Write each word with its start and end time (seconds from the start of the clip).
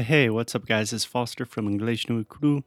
Hey, 0.00 0.30
what's 0.30 0.54
up, 0.54 0.64
guys? 0.64 0.94
It's 0.94 1.04
Foster 1.04 1.44
from 1.44 1.68
English 1.68 2.08
no 2.08 2.24
Cru. 2.24 2.64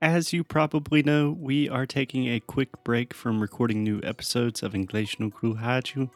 As 0.00 0.32
you 0.32 0.44
probably 0.44 1.02
know, 1.02 1.36
we 1.36 1.68
are 1.68 1.84
taking 1.84 2.28
a 2.28 2.38
quick 2.38 2.68
break 2.84 3.12
from 3.12 3.40
recording 3.40 3.82
new 3.82 4.00
episodes 4.04 4.62
of 4.62 4.72
English 4.72 5.18
no 5.18 5.30
Cru 5.30 5.56
Rádio 5.56 6.10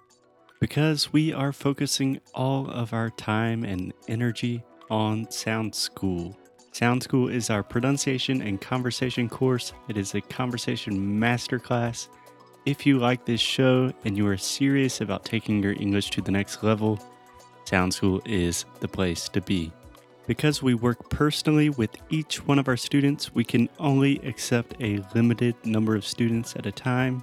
because 0.60 1.12
we 1.12 1.32
are 1.32 1.52
focusing 1.52 2.20
all 2.36 2.70
of 2.70 2.92
our 2.92 3.10
time 3.10 3.64
and 3.64 3.92
energy 4.06 4.62
on 4.90 5.28
Sound 5.28 5.74
School. 5.74 6.38
Sound 6.70 7.02
School 7.02 7.28
is 7.28 7.50
our 7.50 7.64
pronunciation 7.64 8.40
and 8.40 8.60
conversation 8.60 9.28
course. 9.28 9.72
It 9.88 9.96
is 9.96 10.14
a 10.14 10.20
conversation 10.20 11.18
masterclass. 11.20 12.06
If 12.64 12.86
you 12.86 13.00
like 13.00 13.24
this 13.24 13.40
show 13.40 13.92
and 14.04 14.16
you 14.16 14.28
are 14.28 14.36
serious 14.36 15.00
about 15.00 15.24
taking 15.24 15.64
your 15.64 15.72
English 15.72 16.10
to 16.10 16.22
the 16.22 16.30
next 16.30 16.62
level, 16.62 17.00
Sound 17.64 17.92
School 17.92 18.22
is 18.24 18.66
the 18.78 18.88
place 18.88 19.28
to 19.30 19.40
be. 19.40 19.72
Because 20.26 20.62
we 20.62 20.74
work 20.74 21.10
personally 21.10 21.68
with 21.68 21.90
each 22.08 22.46
one 22.46 22.58
of 22.58 22.68
our 22.68 22.76
students, 22.76 23.34
we 23.34 23.44
can 23.44 23.68
only 23.78 24.18
accept 24.20 24.74
a 24.80 25.04
limited 25.14 25.54
number 25.66 25.94
of 25.94 26.06
students 26.06 26.56
at 26.56 26.66
a 26.66 26.72
time. 26.72 27.22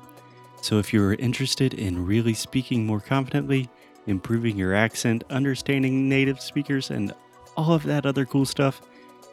So 0.61 0.77
if 0.77 0.93
you're 0.93 1.15
interested 1.15 1.73
in 1.73 2.05
really 2.05 2.35
speaking 2.35 2.85
more 2.85 2.99
confidently, 2.99 3.69
improving 4.05 4.57
your 4.57 4.75
accent, 4.75 5.23
understanding 5.31 6.07
native 6.07 6.39
speakers, 6.39 6.91
and 6.91 7.13
all 7.57 7.73
of 7.73 7.83
that 7.83 8.05
other 8.05 8.25
cool 8.25 8.45
stuff, 8.45 8.81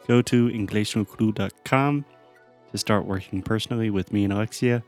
go 0.07 0.21
to 0.23 0.49
EnglishNoCru.com 0.49 2.05
to 2.71 2.77
start 2.77 3.05
working 3.05 3.43
personally 3.43 3.91
with 3.91 4.11
me 4.11 4.23
and 4.23 4.33
Alexia. 4.33 4.83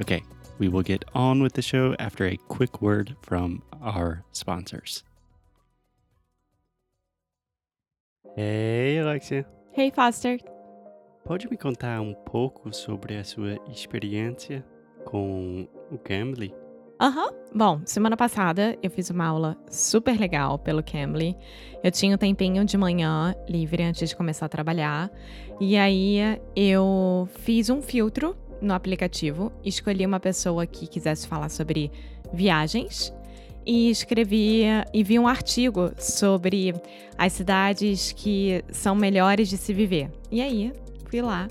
Okay, 0.00 0.22
we 0.58 0.68
will 0.68 0.82
get 0.82 1.04
on 1.14 1.42
with 1.42 1.54
the 1.54 1.62
show 1.62 1.96
after 1.98 2.26
a 2.26 2.36
quick 2.36 2.80
word 2.80 3.16
from 3.22 3.62
our 3.82 4.24
sponsors. 4.32 5.02
Hey, 8.36 8.98
Alexia. 8.98 9.46
Hey, 9.76 9.92
Foster. 9.92 10.40
Pode 11.24 11.48
me 11.48 11.56
contar 11.56 12.00
um 12.00 12.12
pouco 12.12 12.74
sobre 12.74 13.16
a 13.16 13.22
sua 13.22 13.60
experiência 13.68 14.64
com 15.04 15.68
o 15.88 15.96
Cambly? 15.98 16.52
Aham. 17.00 17.30
Bom, 17.54 17.80
semana 17.84 18.16
passada 18.16 18.76
eu 18.82 18.90
fiz 18.90 19.08
uma 19.08 19.24
aula 19.24 19.56
super 19.70 20.18
legal 20.18 20.58
pelo 20.58 20.82
Cambly. 20.82 21.36
Eu 21.80 21.92
tinha 21.92 22.16
um 22.16 22.18
tempinho 22.18 22.64
de 22.64 22.76
manhã 22.76 23.36
livre 23.48 23.84
antes 23.84 24.08
de 24.08 24.16
começar 24.16 24.46
a 24.46 24.48
trabalhar. 24.48 25.12
E 25.60 25.76
aí 25.76 26.18
eu 26.56 27.28
fiz 27.38 27.70
um 27.70 27.80
filtro 27.80 28.36
no 28.60 28.74
aplicativo, 28.74 29.52
escolhi 29.64 30.04
uma 30.04 30.18
pessoa 30.18 30.66
que 30.66 30.88
quisesse 30.88 31.28
falar 31.28 31.50
sobre 31.50 31.88
viagens 32.32 33.14
e 33.66 33.90
escrevi 33.90 34.64
e 34.92 35.02
vi 35.02 35.18
um 35.18 35.26
artigo 35.26 35.92
sobre 35.98 36.74
as 37.16 37.32
cidades 37.32 38.12
que 38.12 38.64
são 38.70 38.94
melhores 38.94 39.48
de 39.48 39.56
se 39.56 39.72
viver. 39.72 40.10
E 40.30 40.40
aí, 40.40 40.72
fui 41.08 41.22
lá 41.22 41.48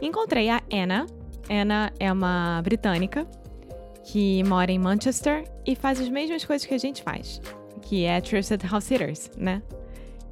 encontrei 0.00 0.48
a 0.48 0.62
Anna. 0.72 1.06
Anna 1.48 1.92
é 1.98 2.12
uma 2.12 2.60
britânica 2.62 3.26
que 4.04 4.42
mora 4.44 4.70
em 4.72 4.78
Manchester 4.78 5.44
e 5.66 5.74
faz 5.74 6.00
as 6.00 6.08
mesmas 6.08 6.44
coisas 6.44 6.66
que 6.66 6.74
a 6.74 6.78
gente 6.78 7.02
faz, 7.02 7.40
que 7.82 8.04
é 8.04 8.20
Trusted 8.20 8.66
House 8.66 8.84
Sitters, 8.84 9.30
né? 9.36 9.62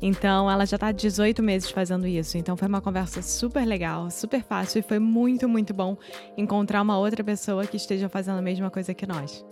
Então, 0.01 0.49
ela 0.49 0.65
já 0.65 0.77
está 0.77 0.89
há 0.89 0.93
18 0.93 1.43
meses 1.43 1.71
fazendo 1.71 2.06
isso. 2.06 2.39
Então, 2.39 2.56
foi 2.56 2.69
uma 2.69 2.81
conversa 2.81 3.21
super 3.21 3.65
legal, 3.67 4.09
super 4.12 4.43
fácil 4.45 4.79
e 4.79 4.83
foi 4.83 5.01
muito, 5.01 5.49
muito 5.49 5.75
bom 5.75 5.97
encontrar 6.37 6.83
uma 6.83 6.97
outra 6.97 7.25
pessoa 7.25 7.67
que 7.67 7.77
esteja 7.77 8.09
fazendo 8.09 8.39
a 8.39 8.43
mesma 8.43 8.71
coisa 8.71 8.95
que 8.95 9.06
nós. 9.06 9.45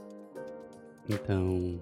Então, 1.08 1.80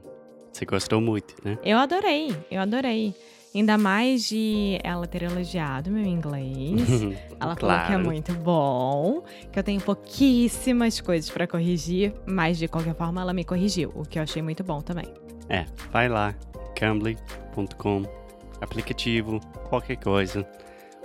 você 0.52 0.64
gostou 0.64 1.00
muito, 1.00 1.34
né? 1.44 1.58
Eu 1.64 1.78
adorei, 1.78 2.34
eu 2.50 2.60
adorei. 2.60 3.14
Ainda 3.54 3.78
mais 3.78 4.24
de 4.28 4.80
ela 4.82 5.06
ter 5.06 5.22
elogiado 5.22 5.88
meu 5.88 6.02
inglês. 6.04 7.02
Ela 7.40 7.54
falou 7.54 7.76
que 7.76 7.82
é 7.84 7.86
Claro. 7.94 8.04
muito 8.04 8.32
bom, 8.34 9.22
que 9.52 9.58
eu 9.58 9.62
tenho 9.62 9.80
pouquíssimas 9.80 11.00
coisas 11.00 11.30
para 11.30 11.46
corrigir, 11.46 12.12
mas 12.26 12.58
de 12.58 12.66
qualquer 12.66 12.94
forma 12.96 13.20
ela 13.20 13.32
me 13.32 13.44
corrigiu, 13.44 13.92
o 13.94 14.02
que 14.02 14.18
eu 14.18 14.22
achei 14.24 14.42
muito 14.42 14.64
bom 14.64 14.80
também. 14.80 15.04
É, 15.48 15.66
vai 15.92 16.08
lá, 16.08 16.34
cambly.com, 16.74 18.02
aplicativo, 18.60 19.38
qualquer 19.68 19.96
coisa. 19.96 20.44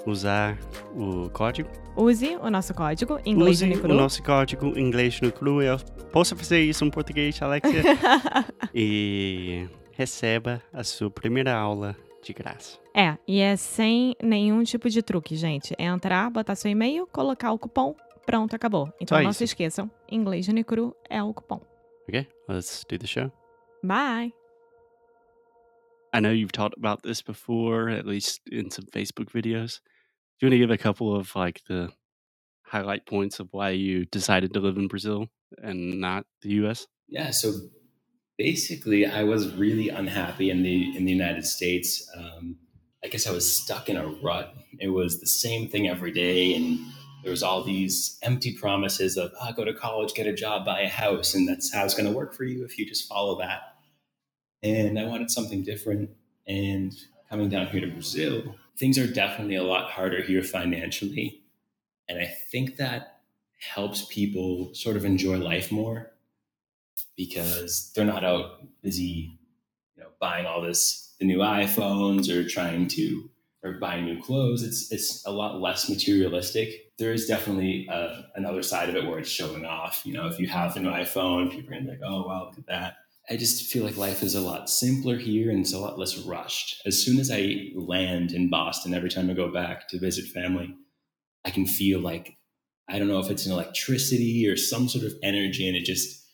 Usar 0.09 0.57
o 0.95 1.29
código. 1.29 1.69
Use 1.95 2.35
o 2.37 2.49
nosso 2.49 2.73
código 2.73 3.19
inglês 3.25 3.57
Use 3.57 3.65
Unicru. 3.65 3.91
o 3.91 3.93
nosso 3.93 4.23
código 4.23 4.67
inglês 4.77 5.21
no 5.21 5.31
cru. 5.31 5.61
Eu 5.61 5.77
posso 6.11 6.35
fazer 6.35 6.61
isso 6.61 6.83
em 6.83 6.89
português, 6.89 7.39
Alexia? 7.41 7.83
e 8.73 9.67
receba 9.93 10.61
a 10.73 10.83
sua 10.83 11.11
primeira 11.11 11.53
aula 11.53 11.95
de 12.23 12.33
graça. 12.33 12.79
É, 12.95 13.17
e 13.27 13.39
é 13.39 13.55
sem 13.55 14.15
nenhum 14.21 14.63
tipo 14.63 14.89
de 14.89 15.01
truque, 15.03 15.35
gente. 15.35 15.75
É 15.77 15.85
entrar, 15.85 16.29
botar 16.31 16.55
seu 16.55 16.71
e-mail, 16.71 17.05
colocar 17.07 17.51
o 17.51 17.59
cupom, 17.59 17.95
pronto, 18.25 18.55
acabou. 18.55 18.91
Então 18.99 19.17
Só 19.17 19.23
não 19.23 19.29
isso. 19.29 19.37
se 19.39 19.43
esqueçam, 19.43 19.91
inglês 20.11 20.47
Unicru 20.47 20.95
é 21.07 21.21
o 21.21 21.33
cupom. 21.33 21.61
Okay, 22.07 22.27
let's 22.47 22.83
do 22.89 22.97
the 22.97 23.05
show. 23.05 23.31
Bye! 23.83 24.33
I 26.11 26.19
know 26.19 26.31
you've 26.31 26.51
talked 26.51 26.75
about 26.75 27.03
this 27.03 27.21
before, 27.21 27.91
at 27.91 28.07
least 28.07 28.41
in 28.51 28.71
some 28.71 28.87
Facebook 28.91 29.31
videos. 29.31 29.79
Do 30.39 30.45
you 30.45 30.51
want 30.51 30.53
to 30.53 30.59
give 30.59 30.71
a 30.71 30.77
couple 30.77 31.13
of 31.13 31.35
like 31.35 31.61
the 31.67 31.91
highlight 32.63 33.05
points 33.05 33.41
of 33.41 33.49
why 33.51 33.71
you 33.71 34.05
decided 34.05 34.53
to 34.53 34.61
live 34.61 34.77
in 34.77 34.87
Brazil 34.87 35.27
and 35.61 35.99
not 35.99 36.25
the 36.41 36.49
US? 36.63 36.87
Yeah, 37.09 37.31
so 37.31 37.51
basically, 38.37 39.05
I 39.05 39.23
was 39.23 39.53
really 39.53 39.89
unhappy 39.89 40.49
in 40.49 40.63
the 40.63 40.95
in 40.95 41.03
the 41.03 41.11
United 41.11 41.45
States. 41.45 42.09
Um, 42.15 42.55
I 43.03 43.07
guess 43.07 43.27
I 43.27 43.31
was 43.31 43.51
stuck 43.51 43.89
in 43.89 43.97
a 43.97 44.07
rut. 44.07 44.53
It 44.79 44.89
was 44.89 45.19
the 45.19 45.27
same 45.27 45.67
thing 45.67 45.89
every 45.89 46.11
day, 46.11 46.55
and 46.55 46.79
there 47.21 47.31
was 47.31 47.43
all 47.43 47.61
these 47.61 48.17
empty 48.21 48.53
promises 48.53 49.17
of 49.17 49.33
ah, 49.41 49.51
go 49.51 49.65
to 49.65 49.73
college, 49.73 50.13
get 50.13 50.25
a 50.25 50.33
job, 50.33 50.65
buy 50.65 50.81
a 50.81 50.87
house, 50.87 51.35
and 51.35 51.49
that's 51.49 51.73
how 51.73 51.83
it's 51.83 51.95
going 51.95 52.09
to 52.09 52.15
work 52.15 52.33
for 52.33 52.45
you 52.45 52.63
if 52.63 52.79
you 52.79 52.85
just 52.85 53.09
follow 53.09 53.37
that. 53.39 53.75
And 54.63 54.97
I 54.97 55.03
wanted 55.03 55.31
something 55.31 55.63
different. 55.63 56.11
And 56.47 56.93
coming 57.29 57.49
down 57.49 57.67
here 57.67 57.81
to 57.81 57.87
Brazil, 57.87 58.55
things 58.79 58.97
are 58.97 59.07
definitely 59.07 59.55
a 59.55 59.63
lot 59.63 59.91
harder 59.91 60.21
here 60.21 60.41
financially, 60.41 61.41
and 62.07 62.19
I 62.19 62.25
think 62.25 62.77
that 62.77 63.21
helps 63.59 64.05
people 64.05 64.73
sort 64.73 64.95
of 64.95 65.03
enjoy 65.03 65.37
life 65.37 65.71
more 65.71 66.11
because 67.17 67.91
they're 67.93 68.05
not 68.05 68.23
out 68.23 68.61
busy, 68.81 69.37
you 69.95 70.03
know, 70.03 70.09
buying 70.19 70.45
all 70.45 70.61
this 70.61 71.13
the 71.19 71.25
new 71.25 71.39
iPhones 71.39 72.29
or 72.29 72.47
trying 72.47 72.87
to 72.87 73.29
or 73.61 73.73
buying 73.73 74.05
new 74.05 74.21
clothes. 74.21 74.63
It's 74.63 74.91
it's 74.91 75.25
a 75.25 75.31
lot 75.31 75.59
less 75.59 75.89
materialistic. 75.89 76.93
There 76.97 77.11
is 77.11 77.27
definitely 77.27 77.87
uh, 77.91 78.21
another 78.35 78.63
side 78.63 78.89
of 78.89 78.95
it 78.95 79.05
where 79.05 79.19
it's 79.19 79.29
showing 79.29 79.65
off. 79.65 80.01
You 80.05 80.13
know, 80.13 80.27
if 80.27 80.39
you 80.39 80.47
have 80.47 80.75
a 80.77 80.79
new 80.79 80.89
iPhone, 80.89 81.51
people 81.51 81.69
are 81.69 81.79
gonna 81.79 81.85
be 81.85 81.91
like, 81.91 81.99
"Oh, 82.03 82.25
wow, 82.25 82.45
look 82.45 82.57
at 82.57 82.67
that." 82.67 82.95
I 83.29 83.37
just 83.37 83.71
feel 83.71 83.83
like 83.83 83.97
life 83.97 84.23
is 84.23 84.33
a 84.33 84.41
lot 84.41 84.69
simpler 84.69 85.17
here 85.17 85.51
and 85.51 85.59
it's 85.59 85.73
a 85.73 85.79
lot 85.79 85.99
less 85.99 86.17
rushed. 86.17 86.81
As 86.85 87.03
soon 87.03 87.19
as 87.19 87.29
I 87.29 87.69
land 87.75 88.31
in 88.31 88.49
Boston, 88.49 88.93
every 88.93 89.09
time 89.09 89.29
I 89.29 89.33
go 89.33 89.51
back 89.51 89.87
to 89.89 89.99
visit 89.99 90.25
family, 90.25 90.75
I 91.45 91.51
can 91.51 91.67
feel 91.67 91.99
like 91.99 92.37
I 92.89 92.97
don't 92.97 93.07
know 93.07 93.19
if 93.19 93.29
it's 93.29 93.45
an 93.45 93.51
electricity 93.51 94.47
or 94.47 94.57
some 94.57 94.89
sort 94.89 95.05
of 95.05 95.13
energy, 95.21 95.67
and 95.67 95.77
it 95.77 95.85
just 95.85 96.25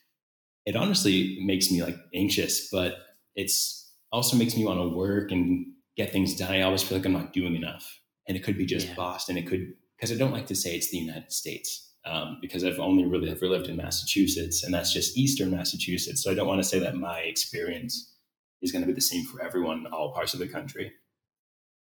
it 0.66 0.76
honestly 0.76 1.38
makes 1.42 1.70
me 1.70 1.84
like 1.84 1.98
anxious, 2.14 2.70
but 2.72 2.96
it's 3.36 3.92
also 4.12 4.38
makes 4.38 4.56
me 4.56 4.64
want 4.66 4.80
to 4.80 4.96
work 4.96 5.32
and 5.32 5.66
get 5.98 6.14
things 6.14 6.36
done. 6.36 6.54
I 6.54 6.62
always 6.62 6.82
feel 6.82 6.98
like 6.98 7.06
I'm 7.06 7.12
not 7.12 7.34
doing 7.34 7.56
enough, 7.56 8.00
and 8.28 8.38
it 8.38 8.44
could 8.44 8.58
be 8.58 8.66
just 8.66 8.88
Yeah. 8.88 8.96
Boston. 8.96 9.38
It 9.38 9.48
could 9.48 9.74
because 9.98 10.14
I 10.14 10.16
don't 10.16 10.32
like 10.32 10.48
to 10.48 10.56
say 10.56 10.76
it's 10.76 10.90
the 10.90 10.98
United 10.98 11.34
States 11.34 11.85
um, 12.06 12.38
because 12.42 12.64
I've 12.64 12.80
only 12.80 13.06
really 13.06 13.30
ever 13.30 13.48
lived 13.48 13.68
in 13.68 13.76
Massachusetts, 13.78 14.64
and 14.64 14.74
that's 14.74 14.94
just 14.94 15.18
Eastern 15.18 15.52
Massachusetts. 15.52 16.24
So 16.24 16.32
I 16.32 16.36
don't 16.36 16.48
want 16.48 16.62
to 16.62 16.68
say 16.70 16.80
that 16.80 16.96
my 16.96 17.20
experience 17.20 18.16
is 18.62 18.72
going 18.72 18.82
to 18.84 18.88
be 18.88 18.94
the 18.94 19.02
same 19.02 19.26
for 19.26 19.42
everyone 19.42 19.86
in 19.86 19.94
all 19.94 20.14
parts 20.14 20.34
of 20.34 20.40
the 20.40 20.48
country. 20.48 20.94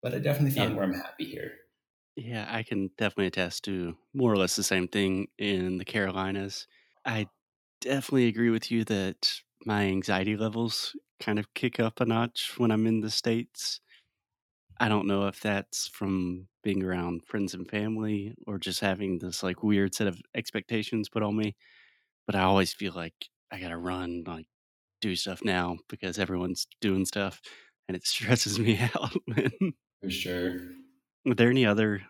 But 0.03 0.13
I 0.13 0.19
definitely 0.19 0.51
found 0.51 0.75
Yeah. 0.75 0.75
where 0.75 0.83
I'm 0.83 0.93
happy 0.93 1.25
here. 1.25 1.57
Yeah, 2.15 2.45
I 2.49 2.63
can 2.63 2.89
definitely 2.97 3.27
attest 3.27 3.63
to 3.65 3.97
more 4.13 4.31
or 4.31 4.37
less 4.37 4.55
the 4.55 4.63
same 4.63 4.87
thing 4.87 5.27
in 5.37 5.77
the 5.77 5.85
Carolinas. 5.85 6.67
I 7.05 7.29
definitely 7.81 8.27
agree 8.27 8.49
with 8.49 8.71
you 8.71 8.83
that 8.85 9.41
my 9.65 9.85
anxiety 9.85 10.35
levels 10.37 10.95
kind 11.19 11.39
of 11.39 11.53
kick 11.53 11.79
up 11.79 12.01
a 12.01 12.05
notch 12.05 12.59
when 12.59 12.71
I'm 12.71 12.87
in 12.87 13.01
the 13.01 13.11
States. 13.11 13.81
I 14.79 14.89
don't 14.89 15.07
know 15.07 15.27
if 15.27 15.39
that's 15.41 15.87
from 15.87 16.47
being 16.63 16.83
around 16.83 17.25
friends 17.25 17.53
and 17.53 17.69
family 17.69 18.33
or 18.47 18.57
just 18.57 18.79
having 18.79 19.19
this 19.19 19.43
like 19.43 19.63
weird 19.63 19.93
set 19.95 20.07
of 20.07 20.21
expectations 20.35 21.09
put 21.09 21.23
on 21.23 21.35
me, 21.37 21.55
but 22.27 22.35
I 22.35 22.41
always 22.43 22.73
feel 22.73 22.93
like 22.93 23.29
I 23.51 23.59
gotta 23.61 23.77
run, 23.77 24.23
like 24.25 24.47
do 25.01 25.15
stuff 25.15 25.43
now 25.45 25.79
because 25.89 26.19
everyone's 26.19 26.67
doing 26.81 27.05
stuff 27.05 27.41
and 27.87 27.97
it 27.97 28.05
stresses 28.07 28.59
me 28.59 28.79
out. 28.95 29.13
For 30.01 30.09
sure. 30.09 30.75
Are 31.27 31.33
there 31.35 31.49
any 31.49 31.65
other 31.65 32.01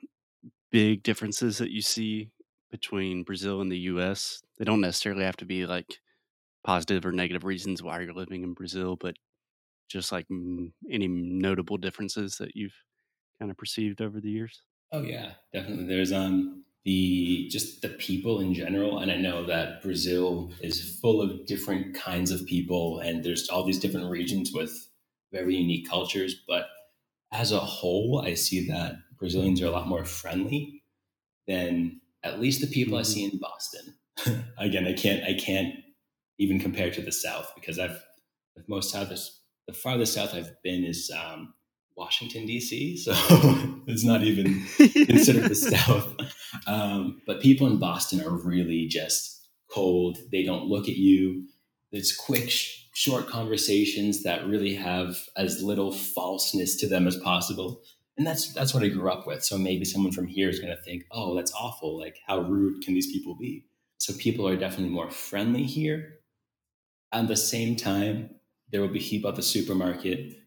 big 0.71 1.03
differences 1.03 1.59
that 1.59 1.71
you 1.71 1.81
see 1.81 2.31
between 2.71 3.23
Brazil 3.23 3.61
and 3.61 3.71
the 3.71 3.79
US? 3.79 4.41
They 4.57 4.65
don't 4.65 4.81
necessarily 4.81 5.23
have 5.25 5.37
to 5.37 5.45
be 5.45 5.65
like 5.65 5.99
positive 6.63 7.05
or 7.05 7.11
negative 7.13 7.43
reasons 7.45 7.83
why 7.83 8.01
you're 8.01 8.13
living 8.13 8.43
in 8.43 8.53
Brazil, 8.55 8.95
but 8.97 9.17
just 9.91 10.11
like 10.11 10.27
any 10.89 11.07
notable 11.07 11.77
differences 11.77 12.37
that 12.37 12.55
you've 12.55 12.75
kind 13.39 13.51
of 13.51 13.57
perceived 13.57 14.01
over 14.01 14.19
the 14.19 14.29
years? 14.29 14.61
Oh 14.91 15.03
yeah, 15.03 15.31
definitely. 15.53 15.85
There's 15.85 16.11
um 16.11 16.63
the 16.83 17.47
just 17.49 17.81
the 17.81 17.89
people 17.89 18.39
in 18.39 18.53
general, 18.53 18.99
and 18.99 19.11
I 19.11 19.17
know 19.17 19.45
that 19.45 19.81
Brazil 19.81 20.51
is 20.61 20.99
full 20.99 21.21
of 21.21 21.45
different 21.45 21.95
kinds 21.95 22.31
of 22.31 22.45
people, 22.45 22.99
and 22.99 23.23
there's 23.23 23.49
all 23.49 23.63
these 23.63 23.79
different 23.79 24.09
regions 24.09 24.51
with 24.53 24.89
very 25.31 25.55
unique 25.55 25.89
cultures. 25.89 26.35
But 26.47 26.67
as 27.31 27.51
a 27.51 27.59
whole, 27.59 28.23
I 28.25 28.33
see 28.33 28.67
that 28.67 28.95
Brazilians 29.17 29.61
are 29.61 29.67
a 29.67 29.71
lot 29.71 29.87
more 29.87 30.05
friendly 30.05 30.83
than 31.47 32.01
at 32.23 32.39
least 32.39 32.61
the 32.61 32.67
people 32.67 32.93
mm-hmm. 32.93 33.01
I 33.01 33.03
see 33.03 33.23
in 33.23 33.39
Boston. 33.39 34.43
Again, 34.57 34.87
I 34.87 34.93
can't 34.93 35.23
I 35.23 35.33
can't 35.33 35.75
even 36.37 36.59
compare 36.59 36.91
to 36.91 37.01
the 37.01 37.11
South 37.11 37.51
because 37.55 37.79
I've 37.79 38.03
the 38.55 38.63
most 38.67 38.91
south 38.91 39.11
the 39.67 39.73
farthest 39.73 40.13
south 40.13 40.33
I've 40.33 40.61
been 40.63 40.83
is 40.83 41.11
um, 41.15 41.53
Washington 41.95 42.45
D.C., 42.45 42.97
so 42.97 43.13
it's 43.87 44.03
not 44.03 44.23
even 44.23 44.65
considered 45.05 45.49
the 45.49 45.55
South. 45.55 46.15
Um, 46.67 47.21
but 47.27 47.41
people 47.41 47.67
in 47.67 47.77
Boston 47.77 48.21
are 48.21 48.35
really 48.35 48.87
just 48.87 49.47
cold. 49.71 50.17
They 50.31 50.43
don't 50.43 50.65
look 50.65 50.87
at 50.87 50.97
you. 50.97 51.47
It's 51.91 52.15
quick, 52.15 52.49
sh- 52.49 52.85
short 52.93 53.27
conversations 53.27 54.23
that 54.23 54.47
really 54.47 54.75
have 54.75 55.17
as 55.35 55.61
little 55.61 55.91
falseness 55.91 56.75
to 56.77 56.87
them 56.87 57.07
as 57.07 57.17
possible. 57.17 57.81
And 58.17 58.27
that's 58.27 58.53
that's 58.53 58.73
what 58.73 58.83
I 58.83 58.89
grew 58.89 59.11
up 59.11 59.25
with. 59.25 59.43
So 59.43 59.57
maybe 59.57 59.85
someone 59.85 60.11
from 60.11 60.27
here 60.27 60.49
is 60.49 60.59
going 60.59 60.75
to 60.75 60.83
think, 60.83 61.05
"Oh, 61.11 61.35
that's 61.35 61.53
awful! 61.53 61.97
Like, 61.97 62.17
how 62.27 62.41
rude 62.41 62.83
can 62.83 62.93
these 62.93 63.11
people 63.11 63.35
be?" 63.35 63.65
So 63.97 64.13
people 64.13 64.47
are 64.47 64.57
definitely 64.57 64.93
more 64.93 65.09
friendly 65.09 65.63
here. 65.63 66.19
At 67.13 67.27
the 67.27 67.37
same 67.37 67.75
time, 67.75 68.29
there 68.71 68.81
will 68.81 68.87
be 68.87 68.99
people 68.99 69.29
at 69.29 69.35
the 69.35 69.41
supermarket 69.41 70.41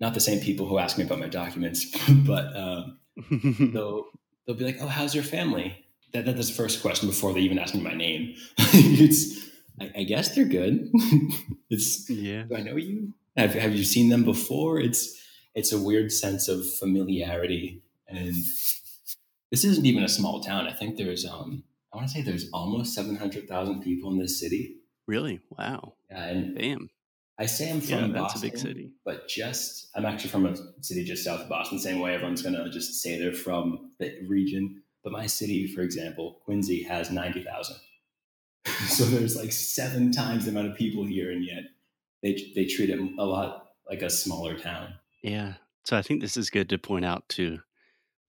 not 0.00 0.14
the 0.14 0.20
same 0.20 0.40
people 0.40 0.66
who 0.66 0.78
ask 0.78 0.98
me 0.98 1.04
about 1.04 1.20
my 1.20 1.28
documents, 1.28 1.86
but 2.08 2.56
um, 2.56 2.98
they'll 3.72 4.06
they'll 4.46 4.56
be 4.56 4.64
like, 4.64 4.78
"Oh, 4.80 4.86
how's 4.86 5.14
your 5.14 5.24
family?" 5.24 5.84
That, 6.12 6.24
that's 6.24 6.48
the 6.48 6.54
first 6.54 6.82
question 6.82 7.08
before 7.08 7.32
they 7.32 7.40
even 7.40 7.58
ask 7.58 7.74
me 7.74 7.82
my 7.82 7.94
name. 7.94 8.34
it's 8.58 9.48
I, 9.80 10.00
I, 10.00 10.02
guess 10.02 10.34
they're 10.34 10.44
good. 10.44 10.90
it's 11.70 12.08
yeah. 12.10 12.42
Do 12.44 12.56
I 12.56 12.62
know 12.62 12.76
you? 12.76 13.12
Have 13.36 13.54
have 13.54 13.74
you 13.74 13.84
seen 13.84 14.08
them 14.08 14.24
before? 14.24 14.80
It's 14.80 15.20
it's 15.54 15.72
a 15.72 15.78
weird 15.78 16.10
sense 16.10 16.48
of 16.48 16.66
familiarity, 16.74 17.82
and 18.08 18.34
this 19.50 19.64
isn't 19.64 19.86
even 19.86 20.02
a 20.02 20.08
small 20.08 20.40
town. 20.40 20.66
I 20.66 20.72
think 20.72 20.96
there's 20.96 21.26
um 21.26 21.62
I 21.92 21.96
want 21.96 22.08
to 22.08 22.14
say 22.14 22.22
there's 22.22 22.48
almost 22.52 22.94
seven 22.94 23.16
hundred 23.16 23.46
thousand 23.46 23.82
people 23.82 24.10
in 24.10 24.18
this 24.18 24.40
city. 24.40 24.76
Really? 25.06 25.40
Wow. 25.50 25.94
Yeah, 26.08 26.24
and 26.24 26.56
Damn. 26.56 26.88
I 27.40 27.46
say 27.46 27.70
I'm 27.70 27.80
from 27.80 28.12
yeah, 28.12 28.20
Boston, 28.20 28.48
a 28.48 28.50
big 28.50 28.58
city. 28.58 28.90
but 29.02 29.26
just 29.26 29.88
I'm 29.96 30.04
actually 30.04 30.28
from 30.28 30.44
a 30.44 30.54
city 30.82 31.04
just 31.04 31.24
south 31.24 31.40
of 31.40 31.48
Boston. 31.48 31.78
Same 31.78 31.98
way 31.98 32.14
everyone's 32.14 32.42
gonna 32.42 32.70
just 32.70 33.00
say 33.00 33.18
they're 33.18 33.32
from 33.32 33.92
the 33.98 34.12
region. 34.28 34.82
But 35.02 35.14
my 35.14 35.26
city, 35.26 35.66
for 35.66 35.80
example, 35.80 36.42
Quincy, 36.44 36.82
has 36.82 37.10
ninety 37.10 37.42
thousand. 37.42 37.76
so 38.66 39.04
there's 39.04 39.36
like 39.36 39.52
seven 39.52 40.12
times 40.12 40.44
the 40.44 40.50
amount 40.50 40.68
of 40.68 40.76
people 40.76 41.06
here, 41.06 41.30
and 41.30 41.42
yet 41.42 41.62
they 42.22 42.52
they 42.54 42.66
treat 42.66 42.90
it 42.90 43.00
a 43.18 43.24
lot 43.24 43.68
like 43.88 44.02
a 44.02 44.10
smaller 44.10 44.58
town. 44.58 44.92
Yeah. 45.22 45.54
So 45.86 45.96
I 45.96 46.02
think 46.02 46.20
this 46.20 46.36
is 46.36 46.50
good 46.50 46.68
to 46.68 46.78
point 46.78 47.06
out 47.06 47.26
to 47.30 47.60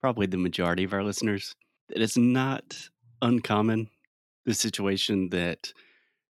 probably 0.00 0.24
the 0.24 0.38
majority 0.38 0.84
of 0.84 0.94
our 0.94 1.04
listeners 1.04 1.54
that 1.90 2.00
it's 2.00 2.16
not 2.16 2.88
uncommon 3.20 3.90
the 4.46 4.54
situation 4.54 5.28
that 5.30 5.74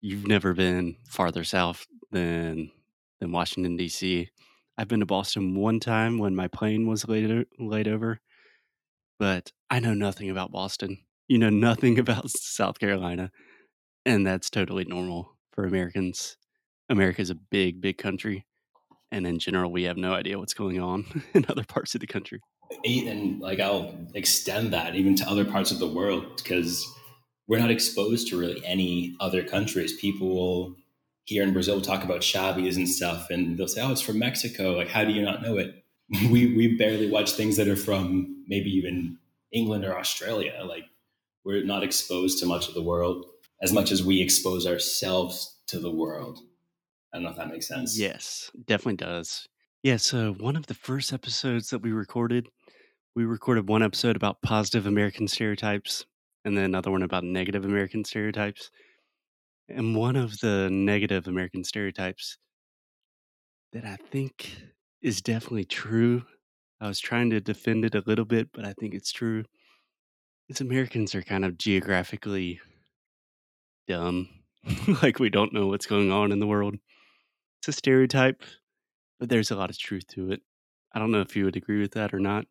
you've 0.02 0.28
never 0.28 0.54
been 0.54 0.98
farther 1.08 1.44
south 1.44 1.86
than 2.14 2.72
than 3.20 3.32
Washington 3.32 3.76
D.C. 3.76 4.30
I've 4.78 4.88
been 4.88 5.02
to 5.02 5.06
Boston 5.06 5.56
one 5.56 5.80
time 5.80 6.18
when 6.18 6.36
my 6.36 6.48
plane 6.48 6.88
was 6.88 7.08
laid 7.08 7.46
laid 7.60 7.88
over, 7.88 8.22
but 9.20 9.52
I 9.70 9.80
know 9.80 9.94
nothing 9.94 10.30
about 10.30 10.52
Boston. 10.52 11.00
You 11.28 11.38
know 11.38 11.50
nothing 11.50 12.00
about 12.04 12.30
South 12.30 12.80
Carolina, 12.80 13.32
and 14.06 14.26
that's 14.26 14.50
totally 14.50 14.86
normal 14.86 15.36
for 15.52 15.66
Americans. 15.66 16.38
America 16.90 17.22
is 17.22 17.30
a 17.30 17.36
big, 17.36 17.82
big 17.82 17.98
country, 17.98 18.46
and 19.12 19.28
in 19.28 19.40
general, 19.40 19.72
we 19.72 19.84
have 19.84 19.98
no 19.98 20.14
idea 20.14 20.40
what's 20.40 20.54
going 20.54 20.80
on 20.80 21.24
in 21.34 21.46
other 21.50 21.64
parts 21.64 21.96
of 21.96 22.02
the 22.02 22.08
country. 22.08 22.40
And 22.86 23.40
like 23.40 23.60
I'll 23.60 23.94
extend 24.16 24.74
that 24.74 24.96
even 24.96 25.16
to 25.18 25.30
other 25.30 25.46
parts 25.46 25.72
of 25.72 25.80
the 25.80 25.88
world 25.88 26.38
because 26.38 26.86
we're 27.48 27.60
not 27.60 27.72
exposed 27.72 28.30
to 28.30 28.40
really 28.40 28.66
any 28.66 29.16
other 29.20 29.44
countries. 29.44 29.94
People 29.94 30.76
here 31.26 31.44
in 31.44 31.54
Brazil 31.54 31.82
talk 31.82 32.04
about 32.04 32.22
chaves 32.22 32.76
and 32.76 32.88
stuff, 32.88 33.30
and 33.30 33.58
they'll 33.58 33.68
say, 33.68 33.82
"Oh, 33.82 33.92
it's 33.92 34.02
from 34.02 34.20
Mexico." 34.20 34.74
Like, 34.74 34.90
how 34.90 35.04
do 35.04 35.12
you 35.12 35.22
not 35.22 35.42
know 35.42 35.58
it? 35.58 35.84
we 36.30 36.56
we 36.56 36.76
barely 36.78 37.10
watch 37.10 37.32
things 37.32 37.58
that 37.58 37.68
are 37.68 37.76
from 37.76 38.44
maybe 38.48 38.70
even 38.70 39.18
England 39.52 39.86
or 39.86 39.98
Australia. 39.98 40.64
Like, 40.66 40.86
we're 41.44 41.64
not 41.64 41.84
exposed 41.84 42.40
to 42.40 42.46
much 42.46 42.68
of 42.68 42.74
the 42.74 42.84
world 42.84 43.26
as 43.62 43.72
much 43.72 43.92
as 43.92 44.04
we 44.04 44.22
expose 44.22 44.68
ourselves 44.68 45.60
to 45.68 45.80
the 45.80 45.92
world. 45.92 46.40
I 47.14 47.18
don't 47.18 47.24
know 47.24 47.30
if 47.30 47.38
that 47.38 47.50
makes 47.50 47.68
sense. 47.68 47.98
Yes, 47.98 48.52
definitely 48.66 48.98
does. 48.98 49.48
Yeah, 49.84 49.98
so 49.98 50.34
one 50.34 50.56
of 50.56 50.68
the 50.68 50.74
first 50.74 51.14
episodes 51.14 51.70
that 51.70 51.80
we 51.80 51.92
recorded, 51.92 52.50
we 53.16 53.26
recorded 53.26 53.68
one 53.68 53.84
episode 53.84 54.16
about 54.16 54.42
positive 54.42 54.88
American 54.88 55.28
stereotypes 55.28 56.06
and 56.46 56.58
then 56.58 56.66
another 56.66 56.92
one 56.92 57.04
about 57.04 57.24
negative 57.24 57.66
American 57.66 58.04
stereotypes. 58.04 58.72
And 59.70 59.96
one 59.96 60.16
of 60.16 60.40
the 60.40 60.70
negative 60.70 61.28
American 61.28 61.64
stereotypes 61.64 62.38
that 63.72 63.86
I 63.86 63.96
think 63.96 64.56
is 65.02 65.22
definitely 65.22 65.66
true, 65.66 66.24
I 66.80 66.88
was 66.88 67.00
trying 67.00 67.30
to 67.32 67.40
defend 67.40 67.86
it 67.86 67.96
a 67.96 68.04
little 68.06 68.26
bit, 68.26 68.50
but 68.54 68.66
I 68.66 68.74
think 68.74 68.94
it's 68.94 69.12
true, 69.12 69.46
is 70.50 70.62
Americans 70.62 71.16
are 71.16 71.22
kind 71.22 71.46
of 71.46 71.58
geographically 71.58 72.60
dumb. 73.88 74.30
like 75.02 75.20
we 75.20 75.30
don't 75.30 75.54
know 75.54 75.68
what's 75.68 75.86
going 75.86 76.12
on 76.12 76.32
in 76.32 76.40
the 76.40 76.48
world. 76.48 76.76
It's 77.60 77.70
a 77.70 77.74
stereotype, 77.74 78.44
but 79.20 79.30
there's 79.30 79.52
a 79.52 79.56
lot 79.56 79.70
of 79.70 79.78
truth 79.78 80.08
to 80.10 80.32
it. 80.32 80.42
I 80.94 81.00
don't 81.00 81.12
know 81.12 81.22
if 81.22 81.36
you 81.36 81.46
would 81.46 81.56
agree 81.56 81.82
with 81.82 81.94
that 81.94 82.14
or 82.14 82.20
not. 82.20 82.46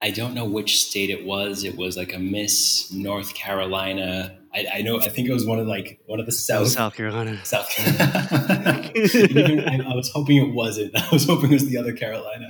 I 0.00 0.10
don't 0.10 0.34
know 0.34 0.44
which 0.44 0.84
state 0.84 1.10
it 1.10 1.24
was. 1.24 1.62
It 1.62 1.76
was 1.76 1.96
like 1.96 2.14
a 2.14 2.18
Miss 2.18 2.92
North 2.92 3.34
Carolina. 3.34 4.36
I, 4.54 4.66
I 4.74 4.82
know. 4.82 5.00
I 5.00 5.08
think 5.08 5.28
it 5.28 5.32
was 5.32 5.46
one 5.46 5.58
of 5.58 5.66
like 5.66 6.00
one 6.06 6.20
of 6.20 6.26
the 6.26 6.32
South 6.32 6.68
South 6.68 6.94
Carolina. 6.94 7.42
South 7.44 7.68
Carolina. 7.70 8.90
Even, 8.94 9.60
I, 9.60 9.90
I, 9.90 9.94
was 9.94 10.10
hoping 10.10 10.36
it 10.36 10.54
wasn't. 10.54 10.96
I 10.98 11.08
was 11.10 11.26
hoping 11.26 11.50
it 11.50 11.54
was 11.54 11.68
the 11.68 11.78
other 11.78 11.92
Carolina. 11.92 12.48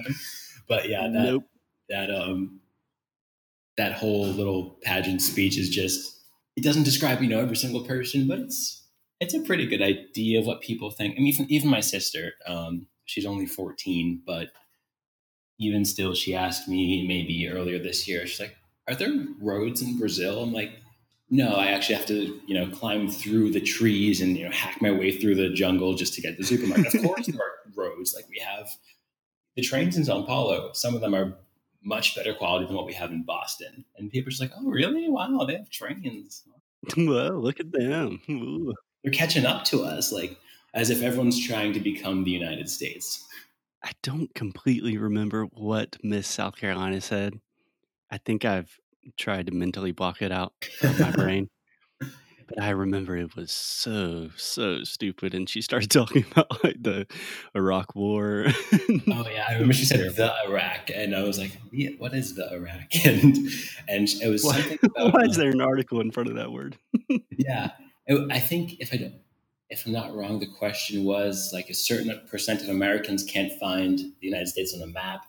But 0.69 0.89
yeah, 0.89 1.03
that 1.03 1.25
nope. 1.25 1.45
that 1.89 2.11
um 2.11 2.61
that 3.77 3.93
whole 3.93 4.27
little 4.27 4.79
pageant 4.83 5.23
speech 5.23 5.57
is 5.57 5.69
just 5.69 6.21
it 6.57 6.65
doesn't 6.65 6.83
describe 6.85 7.23
you 7.23 7.29
know 7.29 7.41
every 7.41 7.57
single 7.57 7.85
person, 7.85 8.27
but 8.27 8.41
it's 8.41 8.85
it's 9.21 9.35
a 9.35 9.41
pretty 9.41 9.67
good 9.67 9.83
idea 9.83 10.41
of 10.41 10.47
what 10.47 10.61
people 10.61 10.91
think. 10.91 11.15
I 11.15 11.19
mean, 11.19 11.29
even 11.29 11.47
even 11.51 11.71
my 11.71 11.81
sister, 11.81 12.33
um, 12.47 12.87
she's 13.05 13.27
only 13.27 13.47
fourteen, 13.47 14.23
but 14.27 14.49
even 15.59 15.85
still, 15.85 16.15
she 16.15 16.35
asked 16.35 16.69
me 16.69 17.07
maybe 17.07 17.49
earlier 17.49 17.79
this 17.79 18.09
year, 18.09 18.27
she's 18.27 18.41
like, 18.41 18.57
Are 18.89 18.95
there 18.95 19.13
roads 19.41 19.81
in 19.81 19.99
Brazil? 19.99 20.43
I'm 20.43 20.53
like, 20.53 20.82
No, 21.35 21.55
I 21.55 21.69
actually 21.69 21.95
have 21.95 22.05
to, 22.07 22.39
you 22.47 22.55
know, 22.55 22.69
climb 22.69 23.09
through 23.11 23.53
the 23.53 23.61
trees 23.61 24.21
and, 24.21 24.37
you 24.37 24.45
know, 24.45 24.51
hack 24.51 24.83
my 24.83 24.91
way 24.91 25.17
through 25.17 25.37
the 25.37 25.49
jungle 25.49 25.95
just 25.95 26.13
to 26.15 26.21
get 26.21 26.37
to 26.37 26.43
the 26.43 26.45
supermarket. 26.45 26.95
of 26.95 27.03
course, 27.03 27.27
there 27.27 27.41
are 27.41 27.73
roads. 27.75 28.15
Like 28.15 28.29
we 28.29 28.39
have 28.39 28.69
the 29.57 29.63
trains 29.63 29.97
in 29.97 30.05
Sao 30.05 30.21
Paulo, 30.27 30.73
some 30.75 30.95
of 30.95 31.01
them 31.01 31.15
are 31.15 31.33
much 31.83 32.15
better 32.15 32.35
quality 32.35 32.67
than 32.67 32.77
what 32.77 32.85
we 32.85 32.93
have 32.93 33.11
in 33.11 33.23
Boston. 33.23 33.87
And 33.97 34.11
people 34.11 34.29
are 34.29 34.31
just 34.31 34.43
like, 34.43 34.53
Oh, 34.59 34.69
really? 34.69 35.09
Wow, 35.09 35.45
they 35.47 35.57
have 35.57 35.71
trains. 35.71 36.45
Well, 36.97 37.41
look 37.41 37.61
at 37.61 37.71
them. 37.71 38.21
Ooh. 38.29 38.75
They're 39.03 39.13
catching 39.13 39.47
up 39.47 39.65
to 39.67 39.85
us, 39.85 40.11
like 40.13 40.37
as 40.75 40.91
if 40.91 41.01
everyone's 41.01 41.47
trying 41.47 41.73
to 41.75 41.81
become 41.81 42.25
the 42.25 42.33
United 42.33 42.69
States. 42.69 43.25
I 43.85 43.93
don't 44.03 44.35
completely 44.35 44.99
remember 44.99 45.45
what 45.45 45.97
Miss 46.03 46.27
South 46.27 46.57
Carolina 46.57 47.01
said. 47.01 47.41
I 48.11 48.19
think 48.19 48.45
I've 48.45 48.77
tried 49.19 49.47
to 49.47 49.53
mentally 49.53 49.93
block 49.93 50.23
it 50.23 50.33
out 50.33 50.53
of 50.83 50.99
my 51.01 51.11
brain. 51.17 51.49
But 52.49 52.61
I 52.61 52.71
remember 52.71 53.17
it 53.17 53.35
was 53.37 53.53
so, 53.53 54.31
so 54.37 54.85
stupid. 54.85 55.35
And 55.35 55.49
she 55.49 55.63
started 55.63 55.91
talking 55.91 56.25
about 56.31 56.63
like 56.65 56.83
the 56.83 57.07
Iraq 57.55 57.95
war. 57.95 58.47
oh 58.49 59.29
yeah. 59.29 59.47
I 59.49 59.53
remember 59.55 59.75
she 59.75 59.85
said 59.85 60.01
the 60.17 60.35
Iraq. 60.47 60.91
And 60.95 61.15
I 61.15 61.23
was 61.23 61.39
like, 61.39 61.57
yeah, 61.71 61.91
what 61.99 62.15
is 62.15 62.35
the 62.35 62.53
Iraq? 62.53 62.95
And 63.07 63.37
and 63.89 64.09
it 64.09 64.29
was 64.29 64.45
why, 64.45 64.61
something 64.61 64.79
about, 64.83 65.15
Why 65.15 65.25
is 65.25 65.37
there 65.37 65.51
an 65.51 65.61
article 65.61 66.01
in 66.01 66.11
front 66.11 66.29
of 66.29 66.37
that 66.37 66.53
word? 66.53 66.77
yeah. 67.31 67.71
I 68.09 68.41
think 68.41 68.81
if 68.81 68.93
I 68.93 68.97
don't 68.97 69.15
if 69.73 69.87
I'm 69.87 69.93
not 69.93 70.15
wrong, 70.15 70.39
the 70.39 70.47
question 70.47 71.05
was 71.05 71.51
like 71.55 71.71
a 71.71 71.75
certain 71.75 72.21
percent 72.29 72.61
of 72.61 72.69
Americans 72.69 73.25
can't 73.25 73.51
find 73.59 73.99
the 73.99 74.27
United 74.27 74.49
States 74.49 74.75
on 74.75 74.81
the 74.81 74.87
map. 74.87 75.25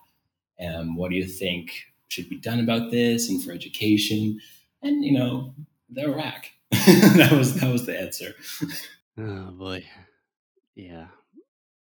Um, 0.60 0.98
what 0.98 1.12
do 1.12 1.16
you 1.16 1.26
think 1.26 1.72
should 2.10 2.30
be 2.30 2.38
done 2.38 2.60
about 2.60 2.92
this 2.92 3.30
and 3.30 3.44
for 3.44 3.52
education? 3.52 4.40
And 4.82 5.04
you 5.04 5.14
know, 5.14 5.56
the 5.90 6.04
Iraq. 6.04 6.46
that 6.72 7.32
was 7.32 7.60
that 7.60 7.72
was 7.72 7.86
the 7.86 8.00
answer. 8.00 8.34
oh 9.18 9.52
boy, 9.52 9.86
yeah, 10.76 11.08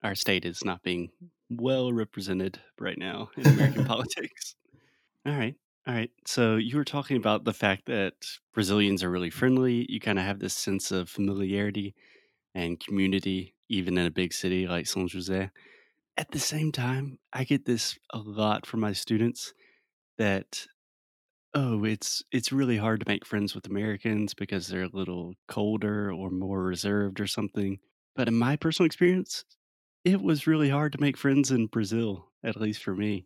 our 0.04 0.16
state 0.16 0.46
is 0.46 0.66
not 0.66 0.84
being 0.84 1.10
well 1.50 1.92
represented 1.92 2.60
right 2.80 2.98
now 2.98 3.30
in 3.38 3.48
American 3.48 3.86
politics. 3.94 4.56
All 5.26 5.34
right. 5.34 5.56
All 5.88 5.94
right. 5.94 6.12
So 6.26 6.58
you 6.58 6.78
were 6.78 6.86
talking 6.86 7.18
about 7.18 7.44
the 7.44 7.54
fact 7.54 7.86
that 7.88 8.14
Brazilians 8.54 9.04
are 9.04 9.10
really 9.10 9.30
friendly. 9.30 9.86
You 9.90 10.00
kind 10.00 10.20
of 10.20 10.26
have 10.26 10.40
this 10.40 10.54
sense 10.54 10.92
of 10.92 11.10
familiarity 11.10 11.96
and 12.54 12.80
community, 12.80 13.56
even 13.70 13.98
in 13.98 14.06
a 14.06 14.12
big 14.12 14.34
city 14.34 14.68
like 14.68 14.86
São 14.86 15.06
José. 15.06 15.50
At 16.18 16.32
the 16.32 16.40
same 16.40 16.72
time, 16.72 17.18
I 17.34 17.46
get 17.46 17.66
this 17.66 17.98
a 18.12 18.20
lot 18.20 18.66
from 18.66 18.82
my 18.82 18.94
students 18.94 19.54
that 20.22 20.68
oh, 21.56 21.84
it's 21.84 22.24
it's 22.32 22.52
really 22.52 22.78
hard 22.78 23.00
to 23.00 23.10
make 23.10 23.26
friends 23.26 23.56
with 23.56 23.66
Americans 23.66 24.36
because 24.36 24.68
they're 24.68 24.84
a 24.84 24.90
little 24.94 25.34
colder 25.48 26.14
or 26.14 26.30
more 26.30 26.62
reserved 26.62 27.20
or 27.20 27.26
something. 27.26 27.80
But 28.16 28.28
in 28.28 28.36
my 28.36 28.56
personal 28.56 28.86
experience, 28.86 29.46
it 30.06 30.22
was 30.22 30.46
really 30.46 30.70
hard 30.70 30.92
to 30.94 31.02
make 31.02 31.18
friends 31.18 31.50
in 31.50 31.66
Brazil, 31.66 32.30
at 32.44 32.62
least 32.62 32.84
for 32.84 32.96
me. 32.96 33.26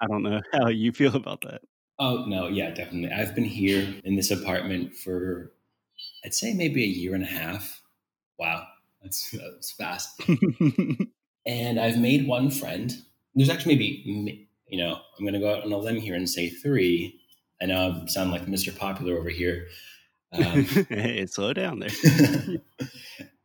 I 0.00 0.06
don't 0.06 0.22
know 0.22 0.40
how 0.52 0.68
you 0.68 0.92
feel 0.92 1.16
about 1.16 1.40
that. 1.42 1.62
Oh 1.98 2.24
no, 2.26 2.46
yeah, 2.46 2.70
definitely. 2.70 3.10
I've 3.10 3.34
been 3.34 3.44
here 3.44 3.92
in 4.04 4.14
this 4.14 4.30
apartment 4.30 4.94
for 4.94 5.52
I'd 6.24 6.32
say 6.34 6.54
maybe 6.54 6.84
a 6.84 6.86
year 6.86 7.16
and 7.16 7.24
a 7.24 7.26
half. 7.26 7.82
Wow, 8.38 8.66
that's 9.02 9.32
that's 9.32 9.72
fast. 9.72 10.22
and 11.44 11.80
I've 11.80 11.98
made 11.98 12.28
one 12.28 12.50
friend. 12.50 12.92
There's 13.34 13.50
actually 13.50 13.74
maybe 13.74 14.48
you 14.70 14.78
know 14.78 15.00
I'm 15.18 15.24
going 15.24 15.34
to 15.34 15.40
go 15.40 15.54
out 15.54 15.64
on 15.64 15.72
a 15.72 15.78
limb 15.78 15.96
here 15.96 16.14
and 16.14 16.28
say 16.28 16.48
three. 16.48 17.20
I 17.60 17.66
know 17.66 18.02
I 18.02 18.06
sound 18.06 18.30
like 18.30 18.46
Mr. 18.46 18.76
Popular 18.76 19.18
over 19.18 19.28
here. 19.28 19.66
Um, 20.32 20.64
hey, 20.88 21.26
slow 21.26 21.52
down 21.52 21.80
there. 21.80 21.90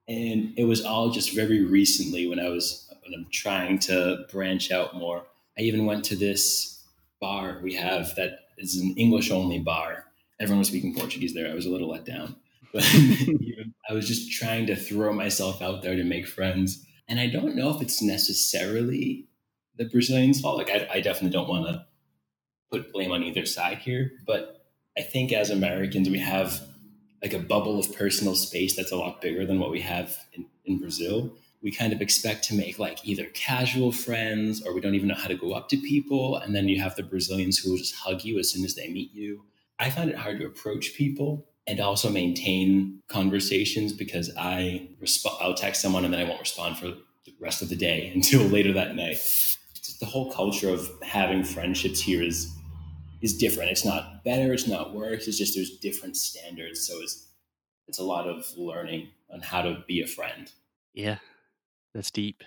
and 0.07 0.53
it 0.57 0.65
was 0.67 0.85
all 0.85 1.09
just 1.09 1.35
very 1.35 1.65
recently 1.65 2.27
when 2.27 2.39
I 2.39 2.49
was 2.49 2.89
when 3.03 3.13
I'm 3.13 3.27
trying 3.31 3.79
to 3.79 4.25
branch 4.31 4.71
out 4.71 4.95
more. 4.95 5.23
I 5.57 5.61
even 5.61 5.85
went 5.85 6.05
to 6.05 6.15
this 6.15 6.75
bar 7.21 7.59
we 7.63 7.73
have 7.73 8.13
that 8.15 8.39
is 8.57 8.77
an 8.77 8.93
English 8.97 9.31
only 9.31 9.59
bar. 9.59 10.05
Everyone 10.39 10.59
was 10.59 10.67
speaking 10.67 10.93
Portuguese 10.95 11.33
there. 11.33 11.49
I 11.49 11.55
was 11.55 11.65
a 11.65 11.69
little 11.69 11.89
let 11.89 12.05
down. 12.05 12.35
But 12.73 12.83
I 13.89 13.93
was 13.93 14.05
just 14.05 14.31
trying 14.31 14.65
to 14.65 14.75
throw 14.75 15.13
myself 15.13 15.61
out 15.61 15.81
there 15.81 15.95
to 15.95 16.03
make 16.03 16.27
friends. 16.27 16.85
And 17.07 17.21
I 17.21 17.27
don't 17.27 17.55
know 17.55 17.73
if 17.73 17.81
it's 17.81 18.01
necessarily 18.01 19.27
the 19.77 19.85
Brazilians' 19.85 20.41
fault. 20.41 20.57
Like, 20.57 20.69
I, 20.69 20.87
I 20.93 21.01
definitely 21.01 21.31
don't 21.31 21.49
want 21.49 21.67
to 21.67 21.85
put 22.71 22.91
blame 22.93 23.11
on 23.11 23.23
either 23.23 23.45
side 23.45 23.79
here. 23.79 24.11
But 24.25 24.65
I 24.97 25.01
think 25.01 25.33
as 25.33 25.49
Americans, 25.49 26.09
we 26.09 26.19
have 26.19 26.61
like 27.21 27.33
a 27.33 27.39
bubble 27.39 27.79
of 27.79 27.95
personal 27.95 28.35
space 28.35 28.75
that's 28.75 28.91
a 28.91 28.97
lot 28.97 29.21
bigger 29.21 29.45
than 29.45 29.59
what 29.59 29.71
we 29.71 29.81
have 29.81 30.17
in, 30.33 30.45
in 30.65 30.79
Brazil 30.79 31.35
we 31.65 31.71
kind 31.71 31.91
of 31.91 31.99
expect 31.99 32.43
to 32.43 32.53
make 32.53 32.77
like 32.77 32.99
either 33.03 33.25
casual 33.33 33.91
friends 33.91 34.63
or 34.63 34.71
we 34.71 34.79
don't 34.79 34.93
even 34.93 35.07
know 35.07 35.15
how 35.15 35.27
to 35.27 35.35
go 35.35 35.53
up 35.53 35.67
to 35.69 35.77
people. 35.77 36.37
And 36.37 36.55
then 36.55 36.69
you 36.69 36.79
have 36.79 36.95
the 36.95 37.01
Brazilians 37.01 37.57
who 37.57 37.71
will 37.71 37.77
just 37.79 37.95
hug 37.95 38.23
you 38.23 38.37
as 38.37 38.51
soon 38.51 38.63
as 38.63 38.75
they 38.75 38.87
meet 38.87 39.11
you. 39.15 39.43
I 39.79 39.89
find 39.89 40.11
it 40.11 40.15
hard 40.15 40.39
to 40.39 40.45
approach 40.45 40.93
people 40.93 41.47
and 41.65 41.79
also 41.79 42.11
maintain 42.11 43.01
conversations 43.07 43.93
because 43.93 44.31
I 44.37 44.89
resp- 45.01 45.41
I'll 45.41 45.55
text 45.55 45.81
someone 45.81 46.05
and 46.05 46.13
then 46.13 46.21
I 46.21 46.29
won't 46.29 46.39
respond 46.39 46.77
for 46.77 46.85
the 46.85 47.33
rest 47.41 47.63
of 47.63 47.69
the 47.69 47.75
day 47.75 48.11
until 48.13 48.43
later 48.43 48.71
that 48.73 48.95
night. 48.95 49.17
The 49.99 50.05
whole 50.05 50.31
culture 50.31 50.69
of 50.69 50.89
having 51.01 51.43
friendships 51.43 52.01
here 52.01 52.21
is 52.21 52.51
is 53.21 53.37
different. 53.37 53.71
It's 53.71 53.85
not 53.85 54.23
better, 54.23 54.53
it's 54.53 54.67
not 54.67 54.93
worse. 54.93 55.27
It's 55.27 55.37
just 55.37 55.55
there's 55.55 55.77
different 55.79 56.17
standards. 56.17 56.85
So 56.85 57.01
it's 57.01 57.27
it's 57.87 57.99
a 57.99 58.03
lot 58.03 58.27
of 58.27 58.45
learning 58.57 59.09
on 59.31 59.41
how 59.41 59.61
to 59.61 59.83
be 59.87 60.01
a 60.01 60.07
friend. 60.07 60.51
Yeah, 60.93 61.17
that's 61.93 62.11
deep. 62.11 62.43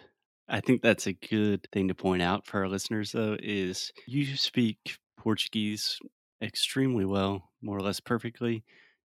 I 0.48 0.60
think 0.60 0.80
that's 0.80 1.06
a 1.06 1.12
good 1.12 1.68
thing 1.72 1.88
to 1.88 1.94
point 1.94 2.22
out 2.22 2.46
for 2.46 2.60
our 2.60 2.68
listeners, 2.68 3.12
though, 3.12 3.36
is 3.40 3.92
you 4.06 4.36
speak 4.36 4.98
Portuguese 5.18 5.98
extremely 6.42 7.04
well, 7.04 7.50
more 7.60 7.76
or 7.76 7.82
less 7.82 8.00
perfectly. 8.00 8.64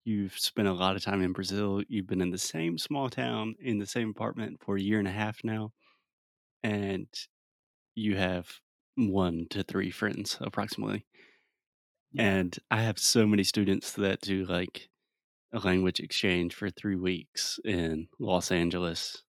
You've 0.05 0.37
spent 0.37 0.67
a 0.67 0.73
lot 0.73 0.95
of 0.95 1.03
time 1.03 1.21
in 1.21 1.33
Brazil. 1.33 1.83
You've 1.89 2.07
been 2.07 2.21
in 2.21 2.29
the 2.29 2.37
same 2.37 2.77
small 2.77 3.09
town, 3.09 3.55
in 3.59 3.79
the 3.79 3.87
same 3.87 4.11
apartment 4.11 4.59
for 4.63 4.77
a 4.77 4.81
year 4.81 4.99
and 4.99 5.07
a 5.07 5.11
half 5.11 5.39
now. 5.43 5.73
And 6.63 7.07
you 7.95 8.15
have 8.17 8.59
one 8.95 9.47
to 9.49 9.63
three 9.63 9.91
friends 9.91 10.37
approximately. 10.41 11.05
And 12.17 12.57
I 12.71 12.81
have 12.83 12.99
so 12.99 13.27
many 13.27 13.43
students 13.43 13.91
that 13.93 14.21
do 14.21 14.45
like 14.45 14.89
a 15.53 15.59
language 15.59 15.99
exchange 15.99 16.53
for 16.53 16.69
three 16.69 16.95
weeks 16.95 17.59
in 17.65 18.07
Los 18.19 18.51
Angeles 18.51 19.23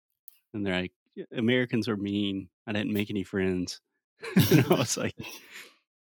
and 0.57 0.67
they're 0.67 0.81
like, 0.81 0.93
Americans 1.37 1.89
are 1.89 1.97
mean. 1.97 2.49
I 2.67 2.73
didn't 2.73 2.93
make 2.93 3.11
any 3.11 3.23
friends. 3.23 3.81
and 4.51 4.65
I 4.71 4.75
was 4.75 4.97
like, 4.97 5.15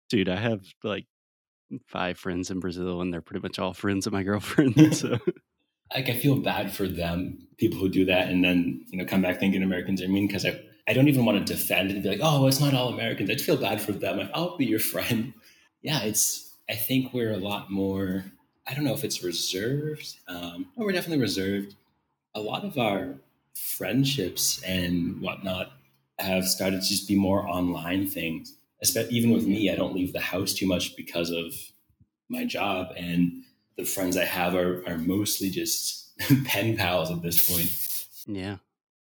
dude, 0.08 0.28
I 0.28 0.36
have 0.36 0.62
like 0.82 1.06
five 1.86 2.18
friends 2.18 2.50
in 2.50 2.60
Brazil, 2.60 3.00
and 3.00 3.12
they're 3.12 3.20
pretty 3.20 3.42
much 3.42 3.58
all 3.58 3.74
friends 3.74 4.06
of 4.06 4.12
my 4.12 4.22
girlfriend. 4.22 4.74
So, 4.94 5.18
like, 5.94 6.08
I 6.08 6.14
feel 6.14 6.36
bad 6.36 6.72
for 6.72 6.86
them, 6.86 7.46
people 7.56 7.78
who 7.78 7.88
do 7.88 8.04
that, 8.06 8.28
and 8.28 8.44
then 8.44 8.84
you 8.88 8.98
know 8.98 9.04
come 9.04 9.22
back 9.22 9.40
thinking 9.40 9.62
Americans 9.62 10.02
are 10.02 10.08
mean 10.08 10.26
because 10.26 10.46
I 10.46 10.60
I 10.88 10.94
don't 10.94 11.08
even 11.08 11.26
want 11.26 11.46
to 11.46 11.54
defend 11.54 11.90
it 11.90 11.94
and 11.94 12.02
be 12.02 12.08
like, 12.08 12.20
oh, 12.22 12.46
it's 12.46 12.60
not 12.60 12.72
all 12.72 12.88
Americans. 12.88 13.28
I 13.28 13.34
just 13.34 13.44
feel 13.44 13.58
bad 13.58 13.80
for 13.80 13.92
them. 13.92 14.16
Like, 14.16 14.30
I'll 14.32 14.56
be 14.56 14.66
your 14.66 14.80
friend. 14.80 15.34
Yeah, 15.80 16.02
it's. 16.02 16.56
I 16.68 16.74
think 16.74 17.14
we're 17.14 17.32
a 17.32 17.36
lot 17.36 17.70
more. 17.70 18.24
I 18.66 18.74
don't 18.74 18.82
know 18.82 18.94
if 18.94 19.04
it's 19.04 19.22
reserved. 19.22 20.18
Um, 20.26 20.66
no, 20.76 20.84
we're 20.84 20.90
definitely 20.90 21.22
reserved. 21.22 21.76
A 22.34 22.40
lot 22.40 22.64
of 22.64 22.76
our 22.76 23.14
friendships 23.54 24.60
and 24.64 25.20
whatnot 25.20 25.70
have 26.18 26.48
started 26.48 26.82
to 26.82 26.88
just 26.88 27.06
be 27.06 27.14
more 27.14 27.46
online 27.46 28.08
things. 28.08 28.54
Even 29.08 29.30
with 29.30 29.46
me, 29.46 29.70
I 29.70 29.76
don't 29.76 29.94
leave 29.94 30.12
the 30.12 30.20
house 30.20 30.52
too 30.52 30.66
much 30.66 30.96
because 30.96 31.30
of 31.30 31.54
my 32.28 32.44
job, 32.44 32.88
and 32.96 33.44
the 33.78 33.84
friends 33.84 34.16
I 34.16 34.24
have 34.24 34.54
are, 34.54 34.86
are 34.86 34.98
mostly 34.98 35.48
just 35.48 36.18
pen 36.44 36.76
pals 36.76 37.10
at 37.10 37.22
this 37.22 37.48
point. 37.48 37.70
Yeah, 38.26 38.56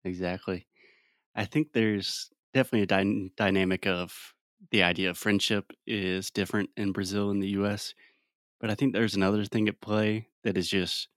exactly. 0.03 0.68
I 1.36 1.46
think 1.46 1.72
there's 1.72 2.30
definitely 2.53 2.82
a 2.82 2.86
dy- 3.03 3.32
dynamic 3.38 3.88
of 3.88 4.34
the 4.72 4.84
idea 4.84 5.12
of 5.12 5.18
friendship 5.18 5.72
is 5.86 6.32
different 6.32 6.72
in 6.75 6.92
Brazil 6.92 7.30
and 7.30 7.42
the 7.42 7.50
US. 7.50 7.94
But 8.60 8.72
I 8.72 8.75
think 8.75 8.94
there's 8.94 9.15
another 9.15 9.46
thing 9.46 9.70
at 9.70 9.80
play 9.82 10.27
that 10.44 10.58
is 10.58 10.68
just 10.68 11.08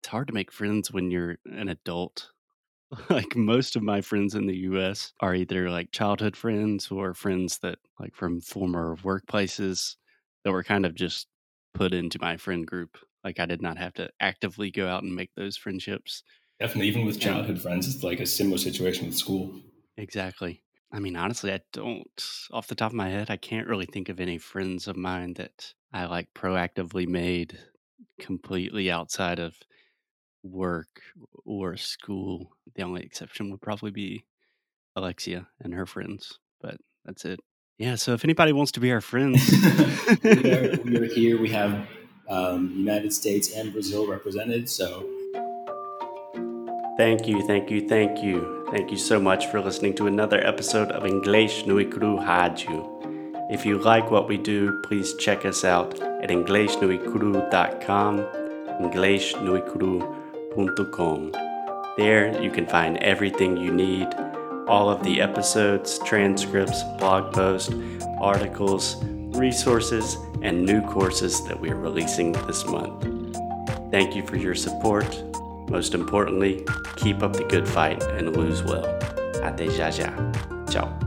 it's 0.00 0.08
hard 0.10 0.28
to 0.28 0.34
make 0.34 0.52
friends 0.52 0.92
when 0.92 1.10
you're 1.10 1.38
an 1.46 1.70
adult 1.70 2.30
like 3.10 3.34
most 3.34 3.76
of 3.76 3.82
my 3.82 4.00
friends 4.00 4.34
in 4.34 4.46
the 4.46 4.58
US 4.58 5.12
are 5.20 5.34
either 5.34 5.70
like 5.70 5.90
childhood 5.90 6.36
friends 6.36 6.90
or 6.90 7.14
friends 7.14 7.58
that 7.58 7.78
like 7.98 8.14
from 8.14 8.40
former 8.40 8.96
workplaces 8.96 9.96
that 10.44 10.52
were 10.52 10.62
kind 10.62 10.84
of 10.84 10.94
just 10.94 11.26
put 11.74 11.94
into 11.94 12.18
my 12.20 12.36
friend 12.36 12.66
group. 12.66 12.98
Like 13.24 13.40
I 13.40 13.46
did 13.46 13.62
not 13.62 13.78
have 13.78 13.94
to 13.94 14.10
actively 14.20 14.70
go 14.70 14.88
out 14.88 15.02
and 15.02 15.14
make 15.14 15.34
those 15.34 15.56
friendships. 15.56 16.22
Definitely, 16.58 16.88
even 16.88 17.04
with 17.04 17.20
childhood 17.20 17.60
friends, 17.60 17.86
it's 17.86 18.02
like 18.02 18.18
a 18.18 18.26
similar 18.26 18.58
situation 18.58 19.06
with 19.06 19.16
school. 19.16 19.60
Exactly. 19.96 20.62
I 20.92 21.00
mean, 21.00 21.16
honestly, 21.16 21.52
I 21.52 21.60
don't, 21.72 22.24
off 22.52 22.68
the 22.68 22.74
top 22.74 22.92
of 22.92 22.96
my 22.96 23.08
head, 23.08 23.30
I 23.30 23.36
can't 23.36 23.66
really 23.68 23.86
think 23.86 24.08
of 24.08 24.20
any 24.20 24.38
friends 24.38 24.86
of 24.86 24.96
mine 24.96 25.34
that 25.34 25.74
I 25.92 26.06
like 26.06 26.32
proactively 26.34 27.06
made 27.08 27.58
completely 28.20 28.90
outside 28.90 29.38
of 29.38 29.56
work 30.42 31.02
or 31.44 31.76
school. 31.76 32.56
The 32.74 32.82
only 32.82 33.02
exception 33.04 33.50
would 33.50 33.62
probably 33.62 33.90
be 33.92 34.26
Alexia 34.96 35.50
and 35.60 35.74
her 35.74 35.86
friends, 35.86 36.40
but 36.60 36.78
that's 37.04 37.24
it. 37.24 37.40
Yeah, 37.78 37.96
so 37.96 38.12
if 38.12 38.24
anybody 38.24 38.52
wants 38.52 38.72
to 38.72 38.80
be 38.80 38.92
our 38.92 39.00
friends, 39.00 39.50
we, 40.22 40.30
are, 40.52 40.78
we, 40.84 40.96
are, 40.96 41.04
here. 41.06 41.40
We 41.40 41.48
have 41.50 41.88
um, 42.28 42.72
United 42.76 43.12
States 43.12 43.52
and 43.52 43.72
Brazil 43.72 44.06
represented. 44.06 44.70
So 44.70 45.08
thank 46.96 47.26
you, 47.26 47.44
thank 47.46 47.70
you, 47.70 47.88
thank 47.88 48.22
you. 48.22 48.66
Thank 48.70 48.90
you 48.90 48.96
so 48.96 49.20
much 49.20 49.46
for 49.46 49.60
listening 49.60 49.94
to 49.96 50.06
another 50.06 50.44
episode 50.46 50.90
of 50.90 51.04
English 51.04 51.66
no 51.66 51.84
Cru 51.84 52.18
Rádio. 52.18 52.90
If 53.50 53.66
you 53.66 53.78
like 53.78 54.10
what 54.10 54.28
we 54.28 54.36
do, 54.38 54.80
please 54.82 55.14
check 55.16 55.44
us 55.44 55.64
out 55.64 56.00
at 56.00 56.30
EnglishNoCru.com, 56.30 58.26
English 58.80 59.34
no 59.36 59.60
Cru 59.60 60.00
there 61.96 62.40
you 62.40 62.50
can 62.50 62.66
find 62.66 62.96
everything 62.98 63.56
you 63.56 63.72
need 63.72 64.08
all 64.66 64.88
of 64.88 65.02
the 65.02 65.20
episodes, 65.20 65.98
transcripts, 66.00 66.82
blog 66.98 67.32
posts, 67.32 67.72
articles, 68.20 68.96
resources, 69.36 70.16
and 70.42 70.64
new 70.64 70.80
courses 70.82 71.44
that 71.46 71.58
we 71.58 71.70
are 71.70 71.76
releasing 71.76 72.32
this 72.46 72.64
month. 72.66 73.02
Thank 73.90 74.14
you 74.16 74.26
for 74.26 74.36
your 74.36 74.54
support. 74.54 75.22
Most 75.68 75.94
importantly, 75.94 76.64
keep 76.96 77.22
up 77.22 77.32
the 77.32 77.44
good 77.44 77.68
fight 77.68 78.02
and 78.02 78.36
lose 78.36 78.62
well. 78.62 78.86
Até 79.42 79.70
já 79.70 79.90
já. 79.90 80.12
Ciao. 80.70 81.03